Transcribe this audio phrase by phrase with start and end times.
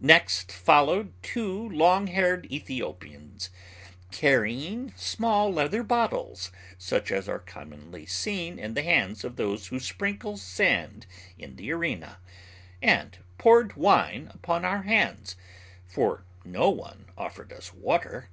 [0.00, 3.50] Next followed two long haired Ethiopians,
[4.10, 9.78] carrying small leather bottles, such as are commonly seen in the hands of those who
[9.78, 11.04] sprinkle sand
[11.36, 12.16] in the arena,
[12.80, 15.36] and poured wine upon our hands,
[15.86, 18.30] for no one offered us water.